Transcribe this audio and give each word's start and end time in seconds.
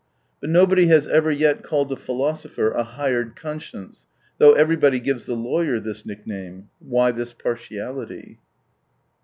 But 0.39 0.49
nobody 0.49 0.87
has 0.87 1.07
ever 1.07 1.29
yet 1.29 1.61
called 1.61 1.91
a 1.91 1.95
philosopher" 1.95 2.71
a 2.71 2.81
hired 2.81 3.35
conscience," 3.35 4.07
though 4.39 4.53
everybody 4.53 4.99
gives 4.99 5.27
the 5.27 5.35
lawyer 5.35 5.79
this 5.79 6.07
nickname. 6.07 6.69
Why 6.79 7.11
this 7.11 7.33
partiality 7.33 8.39